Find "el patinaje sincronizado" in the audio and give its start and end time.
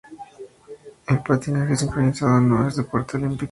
1.05-2.39